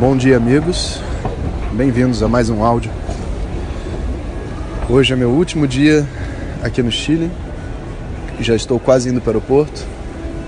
[0.00, 1.00] Bom dia amigos,
[1.72, 2.90] bem-vindos a mais um áudio.
[4.90, 6.04] Hoje é meu último dia
[6.60, 7.30] aqui no Chile
[8.40, 9.84] já estou quase indo para o aeroporto.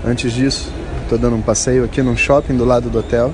[0.05, 0.71] Antes disso,
[1.03, 3.33] estou dando um passeio aqui num shopping do lado do hotel,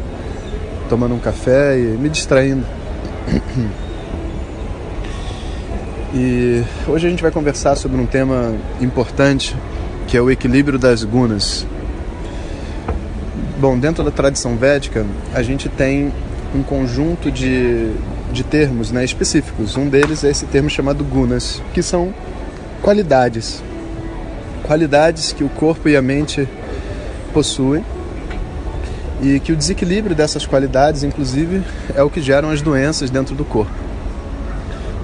[0.90, 2.66] tomando um café e me distraindo.
[6.16, 9.56] E hoje a gente vai conversar sobre um tema importante,
[10.08, 11.66] que é o equilíbrio das gunas.
[13.60, 16.14] Bom, dentro da tradição védica, a gente tem
[16.54, 17.92] um conjunto de,
[18.32, 19.76] de termos né, específicos.
[19.76, 22.14] Um deles é esse termo chamado gunas, que são
[22.84, 23.64] qualidades
[24.64, 26.48] qualidades que o corpo e a mente
[27.34, 27.84] possuem
[29.22, 31.62] e que o desequilíbrio dessas qualidades, inclusive,
[31.96, 33.72] é o que geram as doenças dentro do corpo.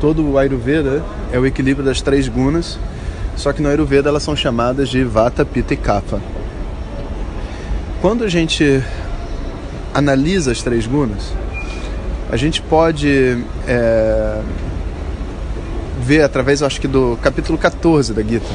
[0.01, 2.77] Todo o Ayurveda é o equilíbrio das três gunas,
[3.35, 6.19] só que no Ayurveda elas são chamadas de Vata, Pitta e Kapha.
[8.01, 8.81] Quando a gente
[9.93, 11.33] analisa as três gunas,
[12.31, 14.41] a gente pode é,
[16.01, 18.47] ver através, acho que do capítulo 14 da Gita,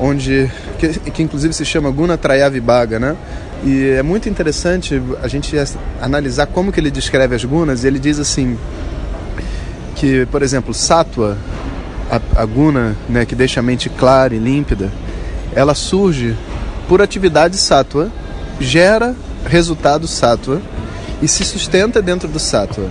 [0.00, 3.16] onde que, que inclusive se chama Guna Trayavibhaga, né?
[3.64, 5.56] E é muito interessante a gente
[6.00, 7.84] analisar como que ele descreve as gunas.
[7.84, 8.58] Ele diz assim
[9.94, 11.38] que, por exemplo, sattva,
[12.10, 14.92] a, a guna, né, que deixa a mente clara e límpida,
[15.54, 16.36] ela surge
[16.88, 18.10] por atividade sattva,
[18.60, 19.14] gera
[19.46, 20.60] resultado sattva
[21.22, 22.90] e se sustenta dentro do sattva.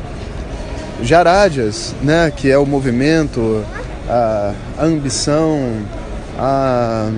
[1.03, 3.63] Jarajas, né, que é o movimento,
[4.09, 5.81] a, a ambição,
[6.37, 7.11] a,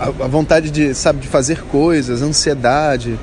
[0.00, 3.18] a vontade de, sabe, de fazer coisas, ansiedade,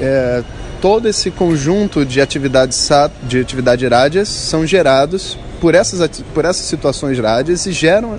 [0.00, 0.42] é,
[0.80, 2.88] todo esse conjunto de atividades
[3.22, 8.18] de atividade rádias são gerados por essas, por essas situações rádias e geram,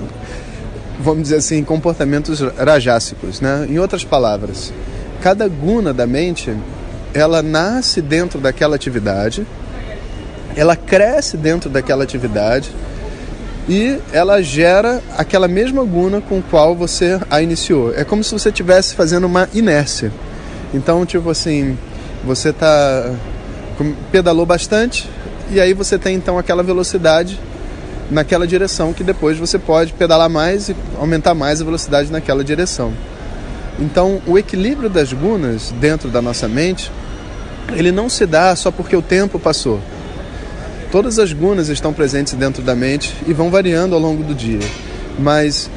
[1.00, 3.42] vamos dizer assim, comportamentos rajássicos.
[3.42, 3.68] Né?
[3.70, 4.72] Em outras palavras,
[5.22, 6.56] cada guna da mente
[7.14, 9.46] ela nasce dentro daquela atividade,
[10.56, 12.72] ela cresce dentro daquela atividade
[13.68, 17.94] e ela gera aquela mesma guna com qual você a iniciou.
[17.96, 20.12] É como se você estivesse fazendo uma inércia.
[20.74, 21.78] Então, tipo assim,
[22.24, 23.12] você tá
[24.12, 25.10] pedalou bastante
[25.52, 27.40] e aí você tem então aquela velocidade
[28.12, 32.94] naquela direção que depois você pode pedalar mais e aumentar mais a velocidade naquela direção.
[33.80, 36.92] Então, o equilíbrio das gunas dentro da nossa mente,
[37.74, 39.80] ele não se dá só porque o tempo passou.
[40.94, 44.60] Todas as gunas estão presentes dentro da mente e vão variando ao longo do dia,
[45.18, 45.68] mas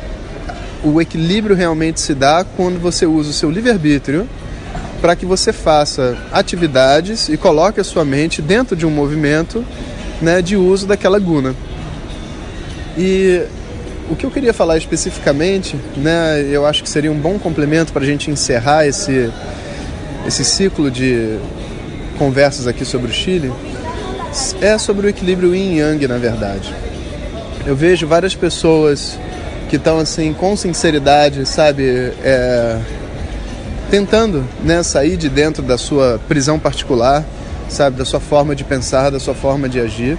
[0.85, 4.29] o equilíbrio realmente se dá quando você usa o seu livre-arbítrio
[5.01, 9.65] para que você faça atividades e coloque a sua mente dentro de um movimento
[10.21, 11.55] né, de uso daquela guna.
[12.99, 13.41] E
[14.11, 18.03] o que eu queria falar especificamente, né, eu acho que seria um bom complemento para
[18.03, 19.31] a gente encerrar esse,
[20.27, 21.39] esse ciclo de
[22.19, 23.51] conversas aqui sobre o Chile,
[24.61, 26.75] é sobre o equilíbrio yin yang, na verdade.
[27.67, 29.19] Eu vejo várias pessoas
[29.69, 32.79] que estão assim com sinceridade, sabe, é,
[33.91, 37.25] tentando né, sair de dentro da sua prisão particular,
[37.69, 40.19] sabe, da sua forma de pensar, da sua forma de agir.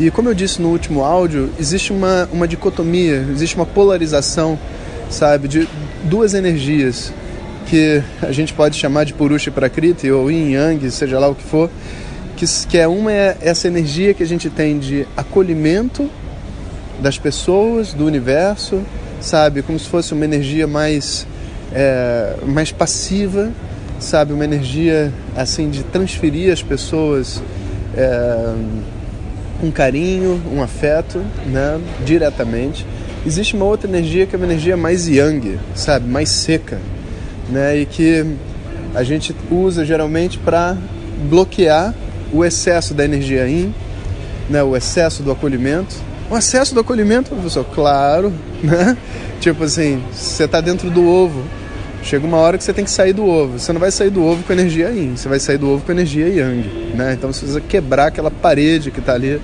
[0.00, 4.58] E como eu disse no último áudio, existe uma, uma dicotomia, existe uma polarização,
[5.10, 5.68] sabe, de
[6.04, 7.12] duas energias
[7.66, 11.34] que a gente pode chamar de Purusha e Prakriti ou Yin Yang, seja lá o
[11.34, 11.68] que for,
[12.38, 16.08] que, que é uma é essa energia que a gente tem de acolhimento
[17.00, 18.80] das pessoas, do universo,
[19.20, 19.60] sabe?
[19.60, 21.26] Como se fosse uma energia mais,
[21.72, 23.50] é, mais passiva,
[23.98, 24.32] sabe?
[24.32, 27.42] Uma energia assim de transferir as pessoas
[27.96, 28.54] é,
[29.60, 31.80] um carinho, um afeto, né?
[32.06, 32.86] Diretamente.
[33.26, 36.08] Existe uma outra energia que é uma energia mais yang, sabe?
[36.08, 36.78] Mais seca,
[37.50, 37.78] né?
[37.78, 38.24] E que
[38.94, 40.76] a gente usa geralmente para
[41.28, 41.92] bloquear
[42.32, 43.74] o excesso da energia yin,
[44.48, 45.96] né, o excesso do acolhimento.
[46.30, 48.32] O excesso do acolhimento, professor, claro,
[48.62, 48.96] né?
[49.40, 51.42] Tipo assim, você está dentro do ovo,
[52.02, 53.58] chega uma hora que você tem que sair do ovo.
[53.58, 55.92] Você não vai sair do ovo com energia yin, você vai sair do ovo com
[55.92, 57.14] energia yang, né?
[57.14, 59.40] Então você precisa quebrar aquela parede que está ali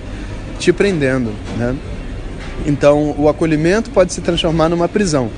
[0.59, 1.75] te prendendo, né?
[2.67, 5.31] Então o acolhimento pode se transformar numa prisão.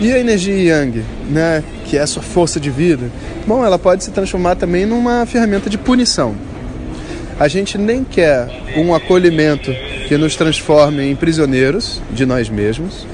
[0.00, 3.08] E a energia yang, né, que é a sua força de vida,
[3.46, 6.34] bom, ela pode se transformar também numa ferramenta de punição.
[7.38, 9.72] A gente nem quer um acolhimento
[10.08, 13.06] que nos transforme em prisioneiros de nós mesmos,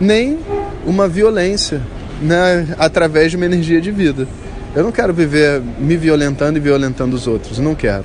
[0.00, 0.38] nem
[0.84, 1.80] uma violência
[2.20, 4.26] né, através de uma energia de vida.
[4.74, 8.04] Eu não quero viver me violentando e violentando os outros, não quero.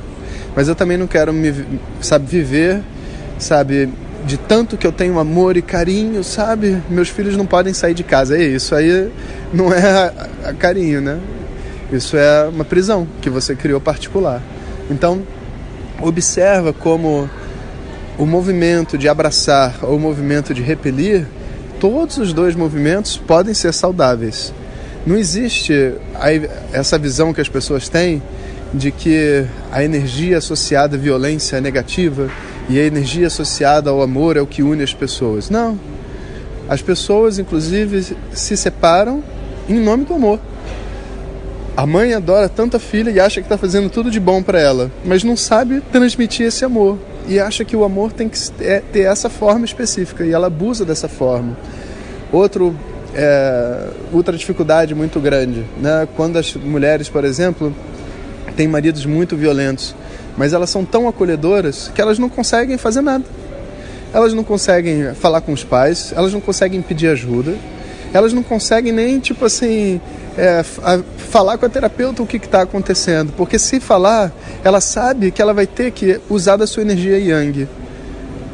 [0.56, 1.54] Mas eu também não quero me,
[2.02, 2.82] sabe, viver,
[3.38, 3.90] sabe,
[4.26, 6.82] de tanto que eu tenho amor e carinho, sabe?
[6.90, 8.38] Meus filhos não podem sair de casa.
[8.38, 9.12] É isso aí
[9.54, 10.14] não é
[10.60, 11.20] carinho, né?
[11.92, 14.42] Isso é uma prisão que você criou particular.
[14.90, 15.24] Então,
[16.00, 17.30] observa como
[18.18, 21.26] o movimento de abraçar ou o movimento de repelir,
[21.80, 24.54] todos os dois movimentos podem ser saudáveis.
[25.06, 25.96] Não existe
[26.72, 28.22] essa visão que as pessoas têm
[28.74, 32.30] de que a energia associada à violência é negativa
[32.72, 35.50] e a energia associada ao amor é o que une as pessoas.
[35.50, 35.78] Não.
[36.70, 39.22] As pessoas, inclusive, se separam
[39.68, 40.40] em nome do amor.
[41.76, 44.58] A mãe adora tanto a filha e acha que está fazendo tudo de bom para
[44.58, 46.98] ela, mas não sabe transmitir esse amor
[47.28, 50.86] e acha que o amor tem que é, ter essa forma específica e ela abusa
[50.86, 51.58] dessa forma.
[52.32, 52.74] Outro
[53.14, 56.08] é, outra dificuldade muito grande, né?
[56.16, 57.76] Quando as mulheres, por exemplo,
[58.56, 59.94] têm maridos muito violentos,
[60.38, 63.24] mas elas são tão acolhedoras que elas não conseguem fazer nada.
[64.14, 67.56] Elas não conseguem falar com os pais, elas não conseguem pedir ajuda,
[68.14, 70.02] elas não conseguem nem, tipo assim,
[70.38, 73.34] é, falar com a terapeuta o que está acontecendo.
[73.38, 74.32] Porque se falar,
[74.64, 77.68] ela sabe que ela vai ter que usar da sua energia yang.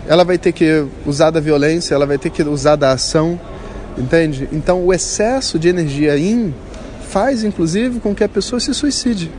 [0.07, 3.39] Ela vai ter que usar da violência, ela vai ter que usar da ação,
[3.97, 4.47] entende?
[4.51, 6.53] Então o excesso de energia yin
[7.09, 9.31] faz, inclusive, com que a pessoa se suicide.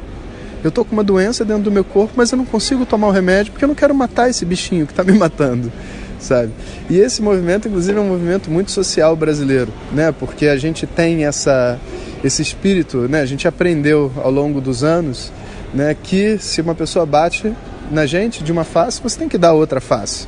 [0.62, 3.10] Eu estou com uma doença dentro do meu corpo, mas eu não consigo tomar o
[3.10, 5.72] remédio porque eu não quero matar esse bichinho que está me matando
[6.19, 6.52] sabe?
[6.90, 10.12] E esse movimento, inclusive, é um movimento muito social brasileiro, né?
[10.12, 11.78] Porque a gente tem essa
[12.22, 13.20] esse espírito, né?
[13.20, 15.32] A gente aprendeu ao longo dos anos,
[15.72, 17.55] né, que se uma pessoa bate
[17.90, 20.26] na gente de uma face, você tem que dar outra face,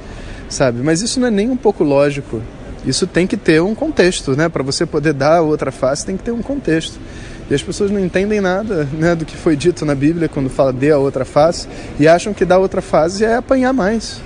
[0.49, 0.81] sabe?
[0.83, 2.41] Mas isso não é nem um pouco lógico.
[2.87, 4.49] Isso tem que ter um contexto, né?
[4.49, 6.99] Para você poder dar outra face, tem que ter um contexto.
[7.51, 10.73] E as pessoas não entendem nada né, do que foi dito na Bíblia quando fala
[10.73, 11.67] dê a outra face
[11.99, 14.21] e acham que dar outra face é apanhar mais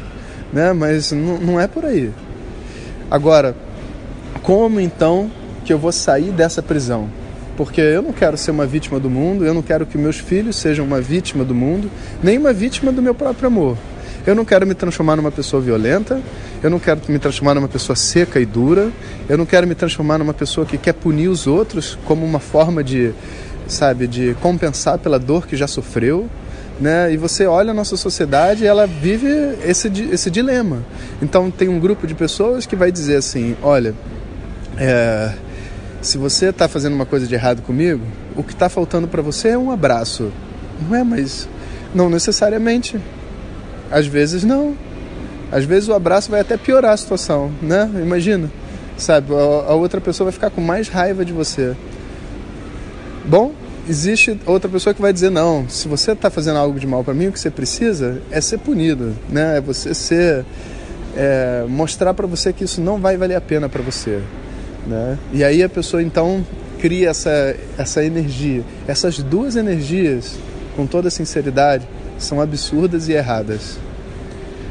[0.55, 0.73] né?
[0.73, 2.13] Mas não é por aí.
[3.11, 3.57] Agora,
[4.43, 5.31] como então
[5.65, 7.11] que eu vou sair dessa prisão?
[7.57, 10.57] Porque eu não quero ser uma vítima do mundo, eu não quero que meus filhos
[10.57, 11.91] sejam uma vítima do mundo,
[12.23, 13.77] nem uma vítima do meu próprio amor.
[14.27, 16.21] Eu não quero me transformar numa pessoa violenta,
[16.63, 18.91] eu não quero me transformar numa pessoa seca e dura,
[19.29, 22.83] eu não quero me transformar numa pessoa que quer punir os outros como uma forma
[22.83, 23.13] de,
[23.67, 26.29] sabe, de compensar pela dor que já sofreu
[26.81, 27.13] né?
[27.13, 29.29] E você olha a nossa sociedade, ela vive
[29.65, 30.83] esse, esse dilema.
[31.23, 33.95] Então tem um grupo de pessoas que vai dizer assim, olha,
[34.77, 35.33] é,
[36.03, 38.03] se você está fazendo uma coisa de errado comigo,
[38.37, 40.33] o que está faltando para você é um abraço.
[40.83, 41.49] Não é, mas
[41.95, 42.99] não necessariamente.
[43.91, 44.75] Às vezes não.
[45.51, 47.89] Às vezes o abraço vai até piorar a situação, né?
[48.03, 48.51] Imagina,
[48.97, 49.33] sabe?
[49.33, 51.77] A, outra pessoa vai ficar com mais raiva de você.
[53.25, 53.53] Bom,
[53.89, 57.13] existe outra pessoa que vai dizer não se você está fazendo algo de mal para
[57.13, 60.45] mim o que você precisa é ser punido né é você ser
[61.15, 64.21] é, mostrar para você que isso não vai valer a pena para você
[64.87, 66.45] né e aí a pessoa então
[66.81, 70.37] cria essa essa energia essas duas energias
[70.75, 71.87] com toda sinceridade
[72.19, 73.79] são absurdas e erradas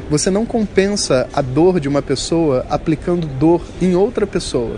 [0.09, 4.77] você não compensa a dor de uma pessoa aplicando dor em outra pessoa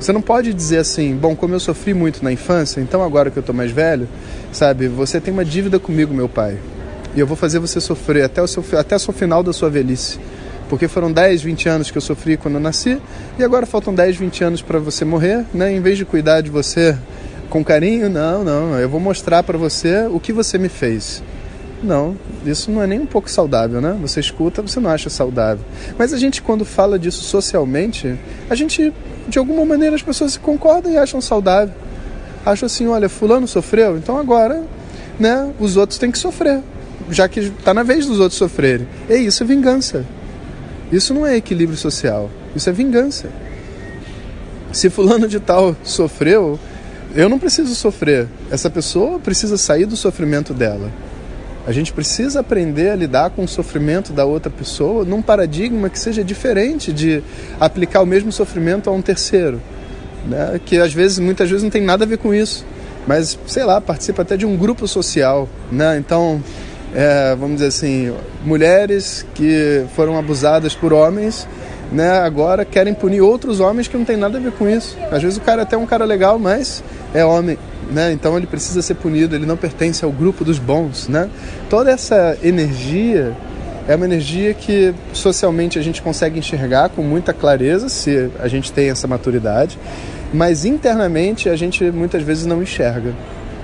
[0.00, 3.36] você não pode dizer assim, bom, como eu sofri muito na infância, então agora que
[3.36, 4.08] eu estou mais velho,
[4.52, 6.56] sabe, você tem uma dívida comigo, meu pai.
[7.16, 10.20] E eu vou fazer você sofrer até o, seu, até o final da sua velhice.
[10.68, 13.00] Porque foram 10, 20 anos que eu sofri quando eu nasci,
[13.38, 15.72] e agora faltam 10, 20 anos para você morrer, né?
[15.72, 16.96] Em vez de cuidar de você
[17.50, 21.22] com carinho, não, não, eu vou mostrar para você o que você me fez.
[21.82, 23.96] Não, isso não é nem um pouco saudável, né?
[24.02, 25.64] Você escuta, você não acha saudável.
[25.96, 28.18] Mas a gente, quando fala disso socialmente,
[28.50, 28.92] a gente,
[29.28, 31.74] de alguma maneira, as pessoas concordam e acham saudável.
[32.44, 34.62] Acham assim, olha, fulano sofreu, então agora,
[35.18, 36.62] né, os outros têm que sofrer,
[37.10, 38.88] já que está na vez dos outros sofrerem.
[39.08, 40.04] E isso é vingança.
[40.90, 43.28] Isso não é equilíbrio social, isso é vingança.
[44.72, 46.58] Se fulano de tal sofreu,
[47.14, 48.26] eu não preciso sofrer.
[48.50, 50.90] Essa pessoa precisa sair do sofrimento dela.
[51.68, 55.98] A gente precisa aprender a lidar com o sofrimento da outra pessoa num paradigma que
[55.98, 57.22] seja diferente de
[57.60, 59.60] aplicar o mesmo sofrimento a um terceiro,
[60.26, 60.58] né?
[60.64, 62.64] que às vezes, muitas vezes não tem nada a ver com isso,
[63.06, 65.98] mas sei lá, participa até de um grupo social, né?
[65.98, 66.42] Então,
[66.94, 71.46] é, vamos dizer assim, mulheres que foram abusadas por homens,
[71.92, 72.20] né?
[72.20, 74.96] Agora querem punir outros homens que não tem nada a ver com isso.
[75.10, 76.82] Às vezes o cara é até um cara legal, mas
[77.12, 77.58] é homem
[77.90, 78.12] né?
[78.12, 81.28] Então ele precisa ser punido, ele não pertence ao grupo dos bons, né?
[81.68, 83.34] Toda essa energia
[83.88, 88.70] É uma energia que socialmente a gente consegue enxergar com muita clareza se a gente
[88.70, 89.78] tem essa maturidade,
[90.30, 93.14] mas internamente a gente muitas vezes não enxerga.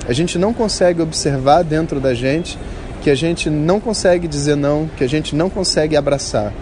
[0.09, 2.59] A gente não consegue observar dentro da gente
[3.03, 6.55] que a gente não consegue dizer não, que a gente não consegue abraçar.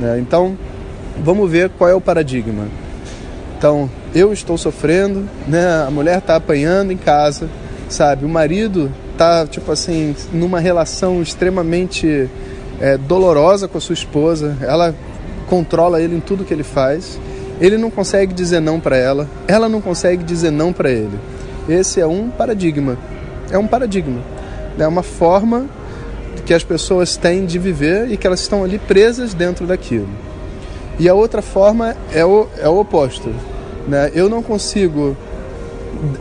[0.00, 0.18] Né?
[0.18, 0.58] Então,
[1.22, 2.66] vamos ver qual é o paradigma.
[3.64, 5.86] Então, eu estou sofrendo, né?
[5.88, 7.48] a mulher está apanhando em casa,
[7.88, 8.26] sabe?
[8.26, 12.28] O marido está, tipo assim, numa relação extremamente
[12.78, 14.94] é, dolorosa com a sua esposa, ela
[15.48, 17.18] controla ele em tudo que ele faz.
[17.58, 21.18] Ele não consegue dizer não para ela, ela não consegue dizer não para ele.
[21.66, 22.98] Esse é um paradigma.
[23.50, 24.20] É um paradigma.
[24.78, 25.70] É uma forma
[26.44, 30.10] que as pessoas têm de viver e que elas estão ali presas dentro daquilo.
[30.98, 33.32] E a outra forma é o, é o oposto.
[33.86, 34.10] Né?
[34.14, 35.16] Eu não consigo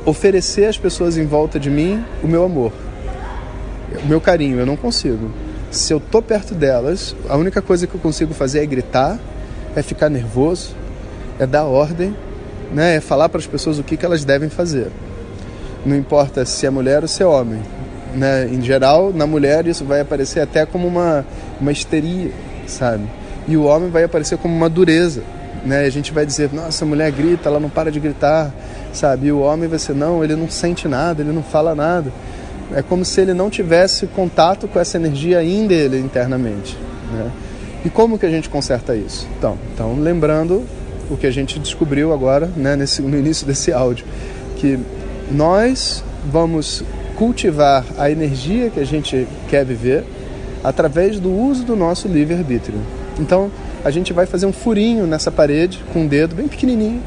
[0.05, 2.71] oferecer às pessoas em volta de mim o meu amor,
[4.03, 4.59] o meu carinho.
[4.59, 5.31] Eu não consigo.
[5.71, 9.19] Se eu tô perto delas, a única coisa que eu consigo fazer é gritar,
[9.75, 10.75] é ficar nervoso,
[11.39, 12.15] é dar ordem,
[12.71, 12.95] né?
[12.97, 14.87] é falar para as pessoas o que, que elas devem fazer.
[15.85, 17.61] Não importa se é mulher ou se é homem.
[18.13, 18.47] Né?
[18.51, 21.25] Em geral, na mulher isso vai aparecer até como uma,
[21.59, 22.31] uma histeria,
[22.67, 23.03] sabe?
[23.47, 25.23] E o homem vai aparecer como uma dureza.
[25.65, 25.85] Né?
[25.85, 28.53] A gente vai dizer, nossa, a mulher grita, ela não para de gritar,
[28.91, 29.27] sabe?
[29.27, 32.11] E o homem vai ser, não, ele não sente nada, ele não fala nada.
[32.73, 36.77] É como se ele não tivesse contato com essa energia ainda dele internamente.
[37.11, 37.31] Né?
[37.85, 39.27] E como que a gente conserta isso?
[39.37, 40.63] Então, então lembrando
[41.09, 44.05] o que a gente descobriu agora, né, nesse, no início desse áudio,
[44.57, 44.79] que
[45.29, 46.83] nós vamos
[47.15, 50.03] cultivar a energia que a gente quer viver
[50.63, 52.79] através do uso do nosso livre-arbítrio.
[53.19, 53.51] Então,
[53.83, 57.01] a gente vai fazer um furinho nessa parede com um dedo bem pequenininho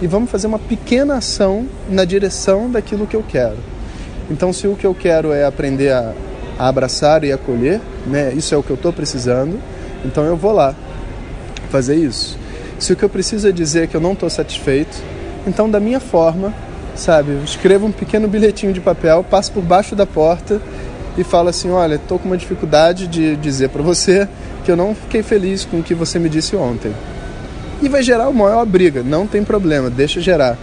[0.00, 3.56] e vamos fazer uma pequena ação na direção daquilo que eu quero.
[4.30, 6.12] Então, se o que eu quero é aprender a,
[6.58, 9.58] a abraçar e acolher, né, isso é o que eu estou precisando,
[10.04, 10.74] então eu vou lá
[11.70, 12.38] fazer isso.
[12.78, 15.02] Se o que eu preciso é dizer que eu não estou satisfeito,
[15.46, 16.52] então, da minha forma,
[16.94, 20.60] sabe, eu escrevo um pequeno bilhetinho de papel, passo por baixo da porta
[21.16, 24.28] e falo assim: olha, estou com uma dificuldade de dizer para você
[24.66, 26.92] que eu não fiquei feliz com o que você me disse ontem.
[27.80, 30.58] E vai gerar uma maior briga, não tem problema, deixa gerar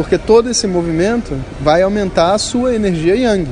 [0.00, 3.46] porque todo esse movimento vai aumentar a sua energia yang.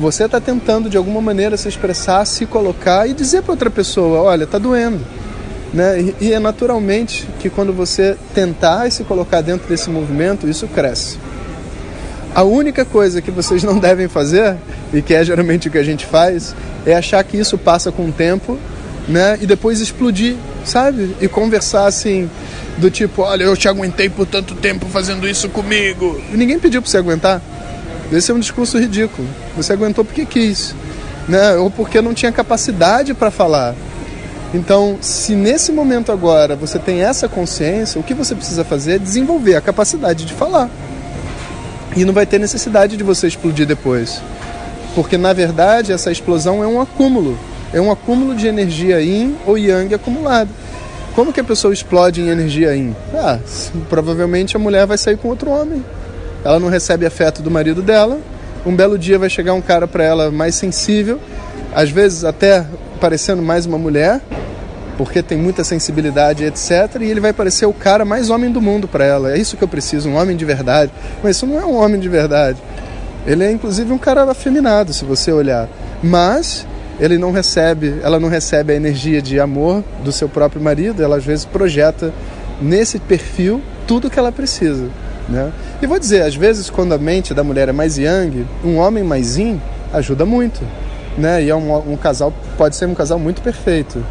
[0.00, 4.22] Você está tentando de alguma maneira se expressar, se colocar e dizer para outra pessoa:
[4.22, 5.00] olha, está doendo.
[5.72, 6.14] Né?
[6.20, 11.16] E, é naturalmente que quando você tentar se colocar dentro desse movimento, isso cresce.
[12.34, 14.56] A única coisa que vocês não devem fazer,
[14.92, 18.08] e que é geralmente o que a gente faz, é achar que isso passa com
[18.08, 18.58] o tempo
[19.08, 19.38] né?
[19.40, 21.14] e depois explodir, sabe?
[21.20, 22.28] E conversar assim,
[22.78, 26.20] do tipo, olha, eu te aguentei por tanto tempo fazendo isso comigo.
[26.32, 27.40] E ninguém pediu para você aguentar.
[28.12, 29.26] Esse é um discurso ridículo.
[29.56, 30.74] Você aguentou porque quis,
[31.28, 31.54] né?
[31.54, 33.74] Ou porque não tinha capacidade para falar.
[34.52, 38.98] Então, se nesse momento agora você tem essa consciência, o que você precisa fazer é
[38.98, 40.70] desenvolver a capacidade de falar.
[41.96, 44.20] E não vai ter necessidade de você explodir depois.
[44.94, 47.38] Porque na verdade essa explosão é um acúmulo.
[47.72, 50.50] É um acúmulo de energia yin ou yang acumulada.
[51.14, 52.94] Como que a pessoa explode em energia yin?
[53.14, 53.38] Ah,
[53.88, 55.84] provavelmente a mulher vai sair com outro homem.
[56.44, 58.18] Ela não recebe afeto do marido dela.
[58.66, 61.20] Um belo dia vai chegar um cara para ela mais sensível,
[61.74, 62.64] às vezes até
[63.00, 64.20] parecendo mais uma mulher,
[64.96, 67.00] porque tem muita sensibilidade, etc.
[67.00, 69.32] E ele vai parecer o cara mais homem do mundo para ela.
[69.32, 70.92] É isso que eu preciso, um homem de verdade.
[71.22, 72.58] Mas isso não é um homem de verdade.
[73.26, 75.68] Ele é inclusive um cara afeminado, se você olhar.
[76.02, 76.66] Mas
[77.00, 81.16] ele não recebe, ela não recebe a energia de amor do seu próprio marido, ela
[81.16, 82.12] às vezes projeta
[82.60, 84.88] nesse perfil tudo que ela precisa,
[85.28, 85.52] né?
[85.82, 89.02] E vou dizer, às vezes quando a mente da mulher é mais yang, um homem
[89.02, 89.60] mais yin
[89.92, 90.60] ajuda muito,
[91.18, 91.42] né?
[91.42, 94.04] E é um, um casal pode ser um casal muito perfeito,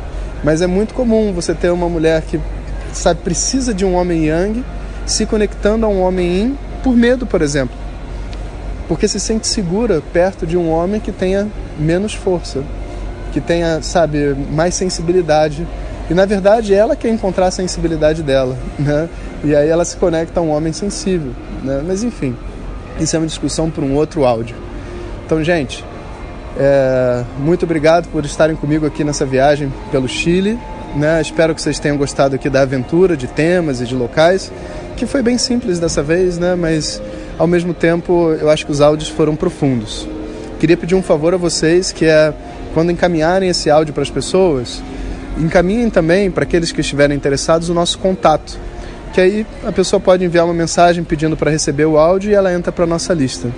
[0.43, 2.39] mas é muito comum você ter uma mulher que
[2.91, 4.63] sabe precisa de um homem yang
[5.05, 7.83] se conectando a um homem yin por medo, por exemplo
[8.88, 11.47] porque se sente segura perto de um homem que tenha
[11.79, 12.63] menos força,
[13.31, 15.67] que tenha, sabe, mais sensibilidade.
[16.09, 19.09] E na verdade ela quer encontrar a sensibilidade dela, né?
[19.43, 21.31] E aí ela se conecta a um homem sensível,
[21.63, 21.81] né?
[21.85, 22.35] Mas enfim,
[23.00, 24.55] isso é uma discussão para um outro áudio.
[25.25, 25.83] Então, gente,
[26.57, 30.60] é, muito obrigado por estarem comigo aqui nessa viagem pelo Chile.
[30.95, 31.22] Né?
[31.22, 34.51] Espero que vocês tenham gostado aqui da aventura, de temas e de locais,
[34.95, 36.53] que foi bem simples dessa vez, né?
[36.53, 37.01] Mas
[37.39, 40.07] ao mesmo tempo eu acho que os áudios foram profundos.
[40.60, 42.31] Queria pedir um favor a vocês, que é
[42.74, 44.81] quando encaminharem esse áudio para as pessoas,
[45.38, 48.57] encaminhem também para aqueles que estiverem interessados o nosso contato,
[49.13, 52.53] que aí a pessoa pode enviar uma mensagem pedindo para receber o áudio e ela
[52.53, 53.50] entra para a nossa lista,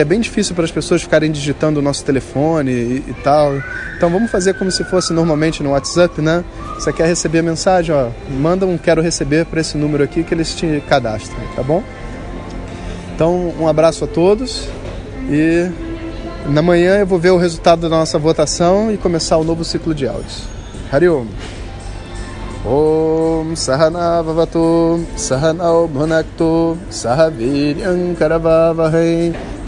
[0.00, 3.52] que é bem difícil para as pessoas ficarem digitando o nosso telefone e, e, tal.
[3.98, 6.42] Então vamos fazer como se fosse normalmente no WhatsApp, né?
[6.72, 10.32] Você quer receber a mensagem, ó, manda um quero receber para esse número aqui que
[10.32, 11.82] eles te cadastram, tá bom?
[13.14, 14.66] Então, um abraço a todos
[15.28, 15.68] e
[16.46, 19.94] na manhã eu vou ver o resultado da nossa votação e começar o novo ciclo
[19.94, 20.44] de áudios.
[20.90, 21.26] Hariom.
[22.64, 29.34] Om Sahana Vavatu Sahanao Bhunaktu Sahaviryam Karavavahai